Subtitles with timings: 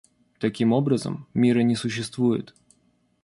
[0.39, 2.55] Таким образом, мира не существует.